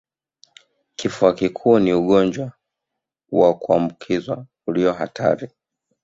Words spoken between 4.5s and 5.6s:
ulio hatari